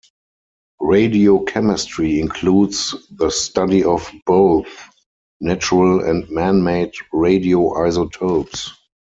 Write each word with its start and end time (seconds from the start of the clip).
Radiochemistry 0.81 2.17
includes 2.19 2.95
the 3.11 3.29
study 3.29 3.83
of 3.83 4.11
both 4.25 4.65
natural 5.39 6.03
and 6.09 6.27
man-made 6.31 6.91
radioisotopes. 7.13 8.71